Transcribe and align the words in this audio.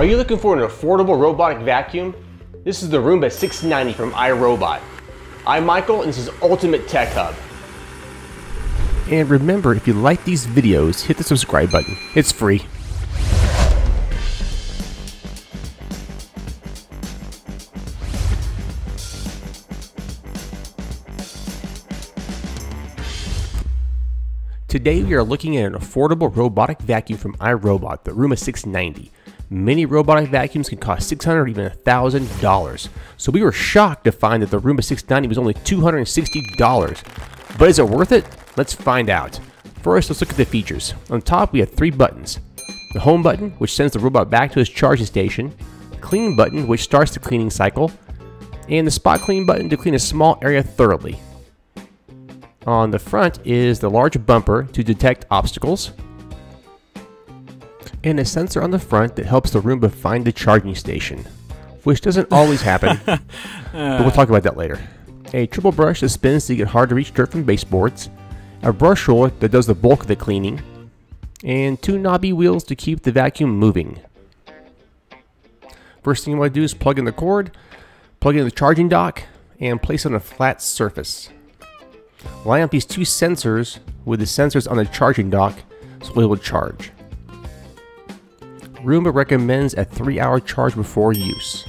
Are 0.00 0.06
you 0.06 0.16
looking 0.16 0.38
for 0.38 0.56
an 0.56 0.66
affordable 0.66 1.20
robotic 1.20 1.58
vacuum? 1.58 2.14
This 2.64 2.82
is 2.82 2.88
the 2.88 2.96
Roomba 2.96 3.30
690 3.30 3.92
from 3.92 4.12
iRobot. 4.12 4.80
I'm 5.46 5.66
Michael 5.66 6.00
and 6.00 6.08
this 6.08 6.16
is 6.16 6.30
Ultimate 6.40 6.88
Tech 6.88 7.10
Hub. 7.10 7.34
And 9.12 9.28
remember, 9.28 9.74
if 9.74 9.86
you 9.86 9.92
like 9.92 10.24
these 10.24 10.46
videos, 10.46 11.02
hit 11.02 11.18
the 11.18 11.22
subscribe 11.22 11.70
button. 11.70 11.98
It's 12.14 12.32
free. 12.32 12.62
Today 24.66 25.02
we 25.02 25.12
are 25.12 25.22
looking 25.22 25.58
at 25.58 25.66
an 25.66 25.74
affordable 25.74 26.34
robotic 26.34 26.78
vacuum 26.78 27.18
from 27.18 27.34
iRobot, 27.34 28.04
the 28.04 28.12
Roomba 28.12 28.38
690. 28.38 29.12
Many 29.52 29.84
robotic 29.84 30.30
vacuums 30.30 30.68
can 30.68 30.78
cost 30.78 31.10
$600 31.10 31.34
or 31.34 31.48
even 31.48 31.70
$1,000. 31.70 32.88
So 33.16 33.32
we 33.32 33.42
were 33.42 33.50
shocked 33.50 34.04
to 34.04 34.12
find 34.12 34.44
that 34.44 34.50
the 34.52 34.60
Roomba 34.60 34.84
690 34.84 35.26
was 35.26 35.38
only 35.38 35.54
$260. 35.54 37.58
But 37.58 37.68
is 37.68 37.80
it 37.80 37.88
worth 37.88 38.12
it? 38.12 38.24
Let's 38.56 38.72
find 38.72 39.10
out. 39.10 39.40
First, 39.82 40.08
let's 40.08 40.20
look 40.20 40.30
at 40.30 40.36
the 40.36 40.44
features. 40.44 40.94
On 41.10 41.20
top, 41.20 41.52
we 41.52 41.58
have 41.58 41.72
three 41.72 41.90
buttons. 41.90 42.38
The 42.92 43.00
home 43.00 43.24
button, 43.24 43.50
which 43.58 43.74
sends 43.74 43.92
the 43.92 43.98
robot 43.98 44.30
back 44.30 44.52
to 44.52 44.60
its 44.60 44.70
charging 44.70 45.06
station. 45.06 45.52
Clean 46.00 46.36
button, 46.36 46.68
which 46.68 46.84
starts 46.84 47.12
the 47.12 47.18
cleaning 47.18 47.50
cycle. 47.50 47.90
And 48.68 48.86
the 48.86 48.92
spot 48.92 49.20
clean 49.20 49.46
button 49.46 49.68
to 49.70 49.76
clean 49.76 49.96
a 49.96 49.98
small 49.98 50.38
area 50.42 50.62
thoroughly. 50.62 51.18
On 52.68 52.92
the 52.92 53.00
front 53.00 53.44
is 53.44 53.80
the 53.80 53.90
large 53.90 54.24
bumper 54.24 54.68
to 54.72 54.84
detect 54.84 55.26
obstacles, 55.28 55.90
and 58.04 58.18
a 58.18 58.24
sensor 58.24 58.62
on 58.62 58.70
the 58.70 58.78
front 58.78 59.16
that 59.16 59.26
helps 59.26 59.50
the 59.50 59.60
Roomba 59.60 59.90
find 59.90 60.24
the 60.24 60.32
charging 60.32 60.74
station, 60.74 61.26
which 61.84 62.00
doesn't 62.00 62.32
always 62.32 62.62
happen, 62.62 63.00
but 63.06 64.00
we'll 64.00 64.10
talk 64.10 64.28
about 64.28 64.42
that 64.44 64.56
later. 64.56 64.80
A 65.32 65.46
triple 65.46 65.72
brush 65.72 66.00
that 66.00 66.08
spins 66.08 66.46
to 66.46 66.56
get 66.56 66.68
hard 66.68 66.88
to 66.88 66.94
reach 66.94 67.14
dirt 67.14 67.30
from 67.30 67.44
baseboards, 67.44 68.10
a 68.62 68.72
brush 68.72 69.06
roller 69.06 69.30
that 69.40 69.50
does 69.50 69.66
the 69.66 69.74
bulk 69.74 70.02
of 70.02 70.06
the 70.06 70.16
cleaning, 70.16 70.62
and 71.44 71.80
two 71.80 71.98
knobby 71.98 72.32
wheels 72.32 72.64
to 72.64 72.74
keep 72.74 73.02
the 73.02 73.12
vacuum 73.12 73.50
moving. 73.50 74.00
First 76.02 76.24
thing 76.24 76.34
you 76.34 76.40
want 76.40 76.54
to 76.54 76.60
do 76.60 76.64
is 76.64 76.74
plug 76.74 76.98
in 76.98 77.04
the 77.04 77.12
cord, 77.12 77.56
plug 78.20 78.36
in 78.36 78.44
the 78.44 78.50
charging 78.50 78.88
dock, 78.88 79.22
and 79.58 79.82
place 79.82 80.04
it 80.04 80.08
on 80.08 80.14
a 80.14 80.20
flat 80.20 80.62
surface. 80.62 81.28
Line 82.44 82.62
up 82.62 82.70
these 82.70 82.86
two 82.86 83.02
sensors 83.02 83.78
with 84.04 84.20
the 84.20 84.26
sensors 84.26 84.70
on 84.70 84.76
the 84.76 84.86
charging 84.86 85.30
dock 85.30 85.58
so 86.02 86.20
it 86.20 86.26
will 86.26 86.36
charge. 86.36 86.90
Roomba 88.82 89.14
recommends 89.14 89.74
a 89.74 89.84
3 89.84 90.20
hour 90.20 90.40
charge 90.40 90.74
before 90.74 91.12
use. 91.12 91.66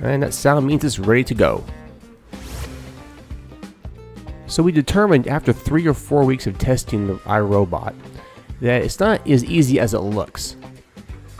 And 0.00 0.22
that 0.22 0.34
sound 0.34 0.66
means 0.66 0.84
it's 0.84 0.98
ready 0.98 1.24
to 1.24 1.34
go. 1.34 1.64
So 4.46 4.62
we 4.62 4.72
determined 4.72 5.26
after 5.26 5.52
3 5.52 5.86
or 5.86 5.94
4 5.94 6.24
weeks 6.24 6.46
of 6.46 6.58
testing 6.58 7.06
the 7.06 7.14
iRobot 7.14 7.94
that 8.60 8.82
it's 8.82 9.00
not 9.00 9.26
as 9.28 9.44
easy 9.44 9.80
as 9.80 9.94
it 9.94 10.00
looks. 10.00 10.56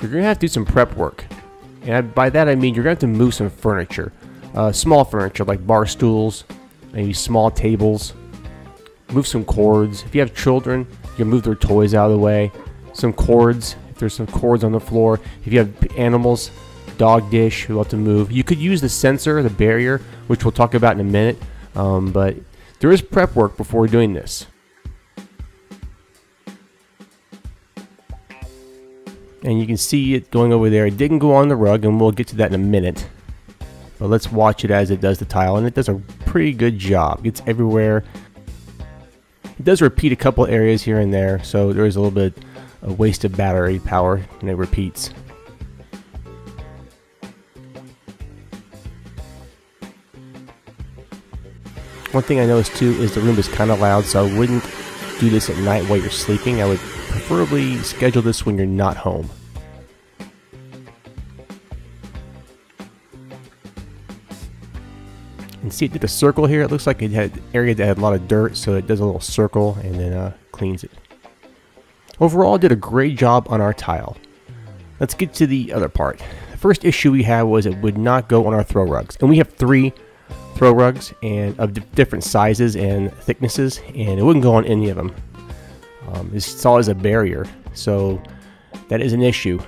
You're 0.01 0.11
going 0.11 0.23
to 0.23 0.29
have 0.29 0.39
to 0.39 0.47
do 0.47 0.49
some 0.49 0.65
prep 0.65 0.95
work. 0.97 1.25
And 1.83 2.15
by 2.15 2.31
that 2.31 2.49
I 2.49 2.55
mean 2.55 2.75
you're 2.75 2.85
going 2.85 2.97
to 2.97 3.07
have 3.07 3.13
to 3.13 3.19
move 3.19 3.35
some 3.35 3.51
furniture 3.51 4.13
uh, 4.57 4.73
small 4.73 5.05
furniture 5.05 5.45
like 5.45 5.65
bar 5.67 5.87
stools, 5.87 6.45
maybe 6.93 7.13
small 7.13 7.51
tables. 7.51 8.15
Move 9.13 9.27
some 9.27 9.45
cords. 9.45 10.03
If 10.03 10.15
you 10.15 10.21
have 10.21 10.35
children, 10.35 10.87
you 11.17 11.25
can 11.25 11.29
move 11.29 11.45
their 11.45 11.55
toys 11.55 11.95
out 11.95 12.11
of 12.11 12.13
the 12.13 12.19
way. 12.19 12.53
Some 12.93 13.15
cords, 13.15 13.75
if 13.91 13.97
there's 13.97 14.13
some 14.13 14.27
cords 14.27 14.63
on 14.65 14.73
the 14.73 14.81
floor. 14.81 15.19
If 15.47 15.53
you 15.53 15.61
have 15.61 15.97
animals, 15.97 16.51
dog 16.99 17.31
dish, 17.31 17.69
you 17.69 17.79
have 17.79 17.89
to 17.89 17.97
move. 17.97 18.31
You 18.31 18.45
could 18.45 18.59
use 18.59 18.83
the 18.83 18.91
sensor, 18.91 19.43
the 19.43 19.49
barrier, 19.49 20.03
which 20.27 20.45
we'll 20.45 20.53
talk 20.53 20.75
about 20.75 20.93
in 20.93 21.01
a 21.01 21.05
minute. 21.05 21.39
Um, 21.75 22.13
but 22.13 22.37
there 22.81 22.93
is 22.93 23.01
prep 23.01 23.35
work 23.35 23.57
before 23.57 23.87
doing 23.87 24.13
this. 24.13 24.47
And 29.43 29.59
you 29.59 29.67
can 29.67 29.79
see 29.79 30.15
it 30.15 30.31
going 30.31 30.53
over 30.53 30.69
there. 30.69 30.87
It 30.87 30.99
didn't 30.99 31.21
go 31.21 31.35
on 31.35 31.49
the 31.49 31.57
rug, 31.57 31.85
and 31.87 31.99
we'll 31.99 32.13
get 32.13 32.27
to 32.29 32.37
that 32.37 32.53
in 32.53 32.55
a 32.55 32.63
minute. 32.63 33.09
But 33.99 34.09
let's 34.09 34.31
watch 34.31 34.65
it 34.65 34.71
as 34.71 34.91
it 34.91 35.01
does 35.01 35.19
the 35.19 35.25
tile, 35.25 35.57
and 35.57 35.67
it 35.67 35.73
does 35.73 35.89
a 35.89 35.95
pretty 36.27 36.53
good 36.53 36.79
job. 36.79 37.21
It 37.21 37.25
gets 37.25 37.43
everywhere. 37.47 38.05
Does 39.67 39.83
repeat 39.83 40.13
a 40.13 40.17
couple 40.17 40.47
areas 40.47 40.85
here 40.85 41.01
and 41.01 41.13
there, 41.13 41.43
so 41.43 41.73
there 41.73 41.87
is 41.87 41.97
a 41.97 42.01
little 42.01 42.13
bit 42.13 42.39
of 42.83 43.01
wasted 43.01 43.37
battery 43.37 43.81
power, 43.81 44.25
and 44.41 44.49
it 44.49 44.55
repeats. 44.55 45.09
One 52.13 52.23
thing 52.23 52.39
I 52.39 52.47
noticed 52.47 52.77
too 52.77 52.93
is 52.93 53.17
the 53.17 53.21
room 53.21 53.37
is 53.41 53.49
kind 53.49 53.73
of 53.73 53.81
loud, 53.81 54.05
so 54.05 54.25
I 54.25 54.39
wouldn't 54.39 54.63
do 55.19 55.31
this 55.31 55.51
at 55.51 55.59
night 55.59 55.83
while 55.87 55.99
you're 55.99 56.11
sleeping. 56.11 56.63
I 56.63 56.67
would 56.67 56.79
preferably 56.79 57.79
schedule 57.79 58.23
this 58.23 58.47
when 58.47 58.57
you're 58.57 58.67
not 58.67 58.97
home. 58.97 59.29
See 65.77 65.87
it 65.87 65.93
did 65.93 66.05
a 66.05 66.09
circle 66.09 66.47
here. 66.47 66.63
It 66.63 66.71
looks 66.71 66.87
like 66.87 67.03
it 67.03 67.11
had 67.11 67.33
area 67.53 67.75
that 67.75 67.87
had 67.87 67.99
a 67.99 68.01
lot 68.01 68.15
of 68.15 68.27
dirt, 68.27 68.57
so 68.57 68.75
it 68.75 68.87
does 68.87 69.01
a 69.01 69.05
little 69.05 69.21
circle 69.21 69.77
and 69.83 69.95
then 69.95 70.13
uh, 70.13 70.33
cleans 70.53 70.83
it. 70.83 70.91
Overall, 72.19 72.57
did 72.57 72.73
a 72.73 72.77
great 72.77 73.19
job 73.19 73.47
on 73.51 73.61
our 73.61 73.75
tile. 73.75 74.17
Let's 75.01 75.13
get 75.13 75.35
to 75.35 75.47
the 75.47 75.73
other 75.73 75.91
part. 75.91 76.23
The 76.51 76.57
first 76.57 76.85
issue 76.85 77.13
we 77.13 77.23
had 77.23 77.43
was 77.43 77.67
it 77.67 77.77
would 77.83 77.99
not 77.99 78.29
go 78.29 78.47
on 78.47 78.55
our 78.55 78.63
throw 78.63 78.85
rugs. 78.85 79.19
And 79.21 79.29
we 79.29 79.37
have 79.37 79.51
three 79.51 79.93
throw 80.55 80.73
rugs 80.73 81.13
and 81.23 81.59
of 81.61 81.75
different 81.95 82.25
sizes 82.25 82.75
and 82.77 83.13
thicknesses, 83.13 83.81
and 83.89 84.19
it 84.19 84.23
wouldn't 84.23 84.43
go 84.43 84.55
on 84.55 84.65
any 84.65 84.89
of 84.89 84.97
them. 84.97 85.15
Um, 86.09 86.31
it 86.35 86.41
saw 86.41 86.79
as 86.79 86.89
a 86.89 86.95
barrier, 86.95 87.45
so 87.75 88.23
that 88.89 89.03
is 89.03 89.13
an 89.13 89.21
issue. 89.21 89.61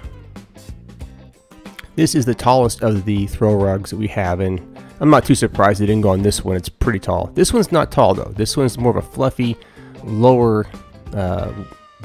This 1.97 2.15
is 2.15 2.25
the 2.25 2.35
tallest 2.35 2.83
of 2.83 3.05
the 3.05 3.27
throw 3.27 3.55
rugs 3.55 3.91
that 3.91 3.97
we 3.97 4.07
have, 4.07 4.41
and 4.41 4.68
I'm 5.01 5.11
not 5.11 5.25
too 5.25 5.35
surprised 5.35 5.81
it 5.81 5.87
didn't 5.87 6.03
go 6.03 6.11
on 6.11 6.23
this 6.23 6.45
one. 6.45 6.57
It's 6.57 6.69
pretty 6.69 6.99
tall. 6.99 7.31
This 7.35 7.53
one's 7.53 7.71
not 7.71 7.93
tall 7.93 8.15
though. 8.15 8.33
This 8.37 8.57
one's 8.57 8.79
more 8.79 8.97
of 8.97 8.97
a 8.97 9.09
fluffy, 9.09 9.57
lower 10.03 10.67
uh, 11.15 11.53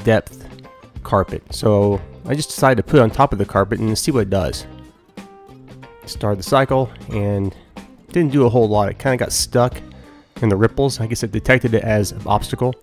depth 0.03 0.47
carpet. 1.03 1.43
So 1.53 2.01
I 2.25 2.35
just 2.35 2.49
decided 2.49 2.77
to 2.77 2.83
put 2.83 2.99
it 2.99 3.03
on 3.03 3.09
top 3.09 3.33
of 3.33 3.39
the 3.39 3.45
carpet 3.45 3.79
and 3.79 3.97
see 3.97 4.11
what 4.11 4.21
it 4.21 4.29
does. 4.29 4.65
Start 6.05 6.37
the 6.37 6.43
cycle 6.43 6.91
and 7.09 7.55
didn't 8.11 8.31
do 8.31 8.45
a 8.45 8.49
whole 8.49 8.67
lot. 8.67 8.89
It 8.89 8.99
kind 8.99 9.13
of 9.13 9.19
got 9.19 9.31
stuck 9.31 9.81
in 10.41 10.49
the 10.49 10.55
ripples. 10.55 10.99
I 10.99 11.07
guess 11.07 11.23
it 11.23 11.31
detected 11.31 11.73
it 11.73 11.83
as 11.83 12.11
an 12.11 12.21
obstacle. 12.25 12.75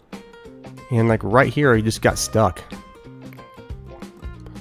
And 0.91 1.09
like 1.09 1.23
right 1.23 1.53
here, 1.53 1.75
it 1.75 1.83
just 1.83 2.03
got 2.03 2.19
stuck. 2.19 2.63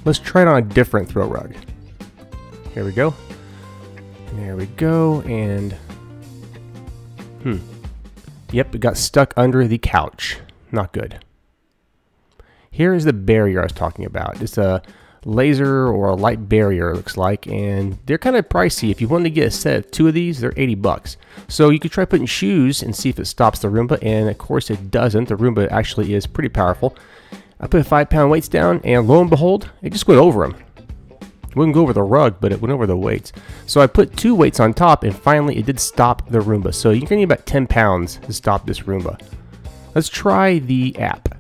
Let's 0.05 0.19
try 0.19 0.43
it 0.43 0.47
on 0.47 0.57
a 0.57 0.61
different 0.61 1.09
throw 1.09 1.27
rug. 1.27 1.55
Here 2.73 2.85
we 2.85 2.91
go. 2.91 3.13
There 4.39 4.55
we 4.55 4.67
go, 4.67 5.19
and... 5.21 5.73
Hmm. 7.43 7.57
Yep, 8.51 8.75
it 8.75 8.79
got 8.79 8.95
stuck 8.95 9.33
under 9.35 9.67
the 9.67 9.77
couch. 9.77 10.39
Not 10.71 10.93
good. 10.93 11.23
Here 12.71 12.93
is 12.93 13.03
the 13.03 13.13
barrier 13.13 13.59
I 13.59 13.63
was 13.63 13.73
talking 13.73 14.05
about. 14.05 14.41
It's 14.41 14.57
a 14.57 14.81
laser 15.25 15.89
or 15.89 16.07
a 16.07 16.15
light 16.15 16.47
barrier, 16.47 16.95
looks 16.95 17.17
like, 17.17 17.47
and 17.47 17.99
they're 18.05 18.17
kind 18.17 18.37
of 18.37 18.47
pricey. 18.47 18.89
If 18.89 19.01
you 19.01 19.09
want 19.09 19.25
to 19.25 19.29
get 19.29 19.47
a 19.47 19.51
set 19.51 19.75
of 19.75 19.91
two 19.91 20.07
of 20.07 20.13
these, 20.13 20.39
they're 20.39 20.53
80 20.55 20.75
bucks. 20.75 21.17
So 21.49 21.69
you 21.69 21.79
could 21.79 21.91
try 21.91 22.05
putting 22.05 22.25
shoes 22.25 22.81
and 22.81 22.95
see 22.95 23.09
if 23.09 23.19
it 23.19 23.25
stops 23.25 23.59
the 23.59 23.67
Roomba, 23.67 23.99
and 24.01 24.29
of 24.29 24.37
course 24.37 24.69
it 24.69 24.89
doesn't. 24.89 25.27
The 25.27 25.35
Roomba 25.35 25.69
actually 25.69 26.13
is 26.13 26.25
pretty 26.25 26.49
powerful. 26.49 26.95
I 27.59 27.67
put 27.67 27.85
five 27.85 28.09
pound 28.09 28.31
weights 28.31 28.47
down, 28.47 28.79
and 28.85 29.05
lo 29.05 29.19
and 29.19 29.29
behold, 29.29 29.69
it 29.81 29.91
just 29.91 30.07
went 30.07 30.21
over 30.21 30.47
them. 30.47 30.55
It 31.49 31.55
wouldn't 31.55 31.73
go 31.73 31.81
over 31.81 31.93
the 31.93 32.03
rug, 32.03 32.37
but 32.39 32.51
it 32.51 32.61
went 32.61 32.71
over 32.71 32.85
the 32.85 32.95
weights. 32.95 33.31
So 33.65 33.81
I 33.81 33.87
put 33.87 34.15
two 34.15 34.35
weights 34.35 34.59
on 34.59 34.73
top, 34.73 35.03
and 35.03 35.15
finally 35.15 35.57
it 35.57 35.65
did 35.65 35.79
stop 35.79 36.29
the 36.29 36.39
Roomba. 36.39 36.73
So 36.73 36.91
going 36.91 37.07
to 37.07 37.15
need 37.15 37.23
about 37.23 37.45
10 37.45 37.65
pounds 37.67 38.17
to 38.17 38.33
stop 38.33 38.65
this 38.65 38.81
Roomba. 38.81 39.19
Let's 39.95 40.09
try 40.09 40.59
the 40.59 40.97
app. 40.99 41.35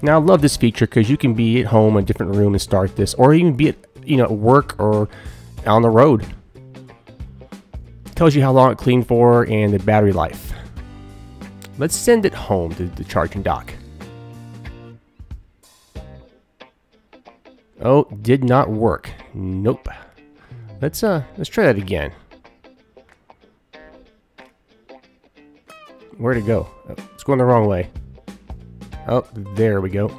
Now 0.00 0.18
I 0.18 0.22
love 0.22 0.42
this 0.42 0.56
feature 0.56 0.86
because 0.86 1.08
you 1.08 1.16
can 1.16 1.34
be 1.34 1.60
at 1.60 1.66
home 1.66 1.96
in 1.96 2.04
a 2.04 2.06
different 2.06 2.34
room 2.34 2.54
and 2.54 2.60
start 2.60 2.96
this, 2.96 3.14
or 3.14 3.34
even 3.34 3.56
be 3.56 3.68
at 3.70 3.76
you 4.04 4.16
know 4.16 4.24
at 4.24 4.32
work 4.32 4.78
or 4.78 5.08
on 5.66 5.82
the 5.82 5.90
road. 5.90 6.26
Tells 8.14 8.34
you 8.34 8.42
how 8.42 8.52
long 8.52 8.72
it 8.72 8.78
cleaned 8.78 9.08
for 9.08 9.46
and 9.46 9.72
the 9.72 9.78
battery 9.78 10.12
life. 10.12 10.52
Let's 11.78 11.96
send 11.96 12.24
it 12.24 12.34
home 12.34 12.74
to 12.76 12.86
the 12.86 13.04
charging 13.04 13.42
dock. 13.42 13.73
Oh, 17.84 18.04
did 18.22 18.42
not 18.42 18.70
work. 18.70 19.10
Nope. 19.34 19.88
Let's 20.80 21.02
uh 21.02 21.22
let's 21.36 21.50
try 21.50 21.64
that 21.64 21.76
again. 21.76 22.12
Where'd 26.16 26.38
it 26.38 26.46
go? 26.46 26.68
Oh, 26.88 26.94
it's 27.12 27.24
going 27.24 27.38
the 27.38 27.44
wrong 27.44 27.66
way. 27.66 27.90
Oh, 29.06 29.26
there 29.54 29.82
we 29.82 29.90
go. 29.90 30.10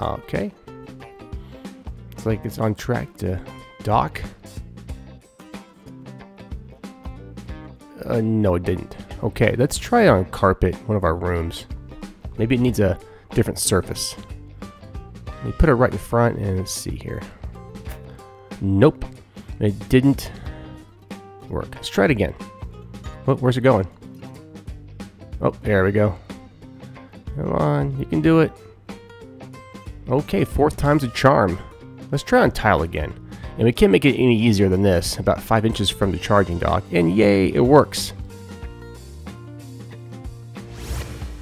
Okay. 0.00 0.50
It's 2.10 2.26
like 2.26 2.44
it's 2.44 2.58
on 2.58 2.74
track 2.74 3.16
to 3.18 3.40
dock. 3.84 4.20
Uh, 8.04 8.20
no, 8.20 8.56
it 8.56 8.64
didn't. 8.64 8.96
Okay, 9.22 9.54
let's 9.56 9.78
try 9.78 10.08
on 10.08 10.24
carpet, 10.26 10.74
one 10.88 10.96
of 10.96 11.04
our 11.04 11.14
rooms. 11.14 11.66
Maybe 12.38 12.56
it 12.56 12.60
needs 12.60 12.80
a 12.80 12.98
different 13.30 13.60
surface. 13.60 14.16
We 15.44 15.52
put 15.52 15.68
it 15.68 15.74
right 15.74 15.92
in 15.92 15.98
front 15.98 16.38
and 16.38 16.58
let's 16.58 16.72
see 16.72 16.96
here. 16.96 17.20
Nope, 18.60 19.04
it 19.58 19.88
didn't 19.88 20.30
work. 21.48 21.74
Let's 21.74 21.88
try 21.88 22.04
it 22.04 22.10
again. 22.10 22.34
Oh, 23.26 23.34
where's 23.36 23.56
it 23.56 23.62
going? 23.62 23.86
Oh, 25.40 25.50
there 25.62 25.84
we 25.84 25.92
go. 25.92 26.16
Come 27.36 27.52
on, 27.54 27.98
you 27.98 28.06
can 28.06 28.20
do 28.20 28.40
it. 28.40 28.52
Okay, 30.08 30.44
fourth 30.44 30.76
time's 30.76 31.04
a 31.04 31.08
charm. 31.08 31.58
Let's 32.10 32.22
try 32.22 32.42
on 32.42 32.50
tile 32.50 32.82
again. 32.82 33.12
And 33.56 33.64
we 33.64 33.72
can't 33.72 33.92
make 33.92 34.04
it 34.04 34.14
any 34.14 34.38
easier 34.40 34.68
than 34.68 34.82
this, 34.82 35.18
about 35.18 35.40
5 35.42 35.66
inches 35.66 35.90
from 35.90 36.10
the 36.10 36.18
charging 36.18 36.58
dock, 36.58 36.84
and 36.92 37.14
yay, 37.14 37.52
it 37.52 37.60
works. 37.60 38.12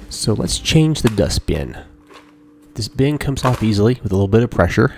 So 0.09 0.33
let's 0.33 0.59
change 0.59 1.01
the 1.01 1.09
dust 1.09 1.45
bin. 1.45 1.77
This 2.73 2.87
bin 2.87 3.17
comes 3.17 3.43
off 3.43 3.63
easily 3.63 3.99
with 4.01 4.11
a 4.11 4.15
little 4.15 4.27
bit 4.27 4.43
of 4.43 4.49
pressure, 4.49 4.93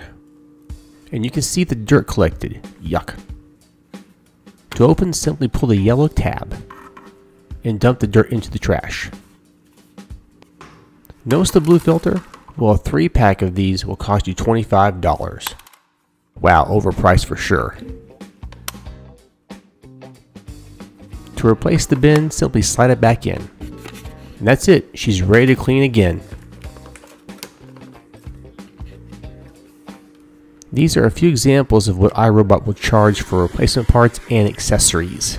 and 1.12 1.24
you 1.24 1.30
can 1.30 1.42
see 1.42 1.64
the 1.64 1.74
dirt 1.74 2.06
collected. 2.06 2.62
Yuck. 2.82 3.18
To 4.76 4.84
open, 4.84 5.12
simply 5.12 5.48
pull 5.48 5.68
the 5.68 5.76
yellow 5.76 6.08
tab 6.08 6.56
and 7.64 7.80
dump 7.80 8.00
the 8.00 8.06
dirt 8.06 8.30
into 8.30 8.50
the 8.50 8.58
trash. 8.58 9.10
Notice 11.24 11.50
the 11.50 11.60
blue 11.60 11.78
filter? 11.78 12.22
Well, 12.56 12.72
a 12.72 12.78
3 12.78 13.08
pack 13.08 13.42
of 13.42 13.54
these 13.54 13.84
will 13.84 13.96
cost 13.96 14.28
you 14.28 14.34
$25. 14.34 15.54
Wow, 16.40 16.64
overpriced 16.66 17.26
for 17.26 17.36
sure. 17.36 17.76
To 21.36 21.48
replace 21.48 21.86
the 21.86 21.96
bin, 21.96 22.30
simply 22.30 22.62
slide 22.62 22.90
it 22.90 23.00
back 23.00 23.26
in. 23.26 23.48
And 24.38 24.48
that's 24.48 24.68
it, 24.68 24.96
she's 24.98 25.22
ready 25.22 25.46
to 25.46 25.56
clean 25.56 25.82
again. 25.82 26.20
These 30.74 30.96
are 30.96 31.04
a 31.04 31.10
few 31.10 31.28
examples 31.28 31.86
of 31.86 31.98
what 31.98 32.12
iRobot 32.14 32.66
will 32.66 32.74
charge 32.74 33.22
for 33.22 33.42
replacement 33.42 33.86
parts 33.86 34.18
and 34.28 34.48
accessories. 34.48 35.38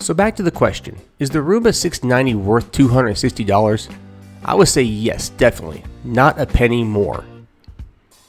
So 0.00 0.12
back 0.12 0.34
to 0.36 0.42
the 0.42 0.50
question, 0.50 0.98
is 1.20 1.30
the 1.30 1.38
Roomba 1.38 1.72
690 1.72 2.34
worth 2.34 2.72
$260? 2.72 3.94
I 4.44 4.54
would 4.56 4.66
say 4.66 4.82
yes, 4.82 5.28
definitely, 5.28 5.84
not 6.02 6.40
a 6.40 6.46
penny 6.46 6.82
more. 6.82 7.24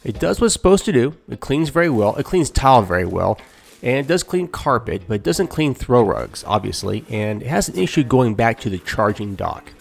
It 0.04 0.20
does 0.20 0.40
what 0.40 0.46
it's 0.46 0.54
supposed 0.54 0.86
to 0.86 0.92
do, 0.92 1.16
it 1.28 1.40
cleans 1.40 1.70
very 1.70 1.90
well, 1.90 2.16
it 2.18 2.28
cleans 2.28 2.52
tile 2.52 2.84
very 2.84 3.06
well, 3.06 3.40
and 3.82 3.98
it 3.98 4.08
does 4.08 4.22
clean 4.22 4.48
carpet, 4.48 5.04
but 5.08 5.16
it 5.16 5.24
doesn't 5.24 5.48
clean 5.48 5.74
throw 5.74 6.04
rugs, 6.04 6.44
obviously, 6.46 7.04
and 7.10 7.42
it 7.42 7.48
has 7.48 7.68
an 7.68 7.80
issue 7.80 8.04
going 8.04 8.36
back 8.36 8.60
to 8.60 8.70
the 8.70 8.78
charging 8.78 9.34
dock. 9.34 9.72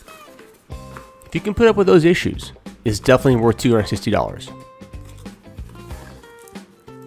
If 1.29 1.35
you 1.35 1.43
can 1.43 1.53
put 1.53 1.69
up 1.69 1.77
with 1.77 1.87
those 1.87 2.07
issues, 2.07 2.53
it's 2.85 3.01
definitely 3.01 3.41
worth 3.41 3.59
$260. 3.59 4.53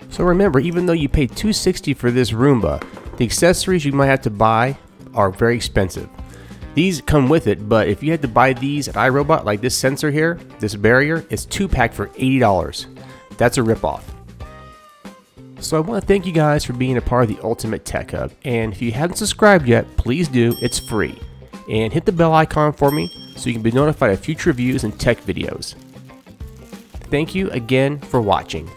So 0.10 0.24
remember, 0.26 0.60
even 0.60 0.86
though 0.86 0.94
you 0.94 1.10
pay 1.10 1.28
$260 1.28 1.96
for 1.96 2.12
this 2.12 2.32
Roomba, 2.32 2.84
the 3.18 3.26
accessories 3.26 3.86
you 3.86 3.92
might 3.94 4.08
have 4.08 4.22
to 4.24 4.30
buy 4.30 4.78
are 5.14 5.32
very 5.32 5.56
expensive. 5.56 6.10
These 6.74 7.02
come 7.02 7.28
with 7.28 7.48
it, 7.48 7.68
but 7.68 7.88
if 7.88 8.02
you 8.02 8.12
had 8.12 8.22
to 8.22 8.28
buy 8.28 8.54
these 8.54 8.88
at 8.88 8.96
iRobot, 8.96 9.44
like 9.44 9.62
this 9.62 9.76
sensor 9.76 10.12
here, 10.12 10.40
this 10.60 10.76
barrier, 10.76 11.26
it's 11.30 11.46
two 11.46 11.68
pack 11.68 11.94
for 11.94 12.08
$80. 12.10 12.86
That's 13.38 13.58
a 13.58 13.62
ripoff. 13.62 14.04
So 15.60 15.78
I 15.78 15.80
want 15.80 16.02
to 16.02 16.08
thank 16.08 16.26
you 16.26 16.32
guys 16.32 16.64
for 16.66 16.74
being 16.74 16.98
a 16.98 17.02
part 17.02 17.30
of 17.30 17.36
the 17.36 17.44
Ultimate 17.44 17.86
Tech 17.86 18.12
Hub, 18.12 18.32
and 18.44 18.74
if 18.74 18.82
you 18.82 18.92
haven't 18.92 19.18
subscribed 19.18 19.68
yet, 19.68 19.86
please 19.98 20.28
do, 20.28 20.56
it's 20.62 20.80
free. 20.80 21.20
And 21.70 21.94
hit 21.94 22.06
the 22.06 22.12
bell 22.12 22.34
icon 22.34 22.74
for 22.74 22.90
me 22.90 23.21
so 23.42 23.50
you 23.50 23.54
can 23.54 23.64
be 23.64 23.72
notified 23.72 24.12
of 24.12 24.20
future 24.20 24.52
reviews 24.52 24.84
and 24.84 24.98
tech 25.00 25.20
videos. 25.22 25.74
Thank 27.10 27.34
you 27.34 27.50
again 27.50 28.00
for 28.00 28.22
watching. 28.22 28.70